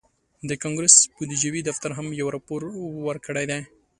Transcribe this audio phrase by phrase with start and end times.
[0.49, 2.61] د کانګرس بودیجوي دفتر هم یو راپور
[3.07, 3.59] ورکړی دی